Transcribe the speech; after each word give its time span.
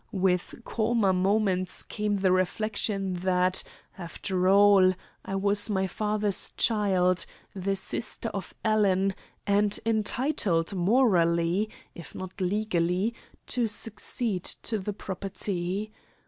With 0.13 0.63
calmer 0.63 1.13
moments 1.13 1.83
came 1.83 2.15
the 2.15 2.31
reflection 2.31 3.13
that, 3.17 3.63
after 3.99 4.49
all, 4.49 4.95
I 5.23 5.35
was 5.35 5.69
my 5.69 5.85
father's 5.85 6.53
child, 6.57 7.23
the 7.53 7.75
sister 7.75 8.29
of 8.29 8.55
Alan, 8.65 9.13
and 9.45 9.79
entitled 9.85 10.73
morally, 10.73 11.69
if 11.93 12.15
not 12.15 12.41
legally, 12.41 13.13
to 13.45 13.67
succeed 13.67 14.43
to 14.43 14.79
the 14.79 14.91
property. 14.93 15.91